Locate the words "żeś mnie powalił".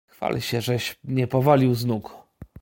0.61-1.75